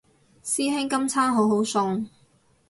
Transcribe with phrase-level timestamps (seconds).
[0.43, 2.07] 師兄今餐好好餸